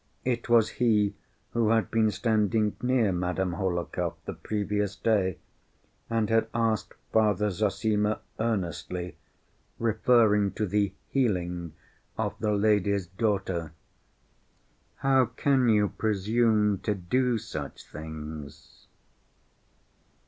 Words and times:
It 0.25 0.49
was 0.49 0.69
he 0.81 1.13
who 1.51 1.69
had 1.69 1.91
been 1.91 2.09
standing 2.09 2.75
near 2.81 3.11
Madame 3.11 3.53
Hohlakov 3.53 4.15
the 4.25 4.33
previous 4.33 4.95
day 4.95 5.37
and 6.09 6.27
had 6.27 6.47
asked 6.55 6.95
Father 7.13 7.51
Zossima 7.51 8.19
earnestly, 8.39 9.15
referring 9.77 10.53
to 10.53 10.65
the 10.65 10.93
"healing" 11.09 11.73
of 12.17 12.33
the 12.39 12.51
lady's 12.53 13.05
daughter, 13.05 13.73
"How 14.95 15.25
can 15.27 15.69
you 15.69 15.89
presume 15.89 16.79
to 16.79 16.95
do 16.95 17.37
such 17.37 17.85
things?" 17.87 18.87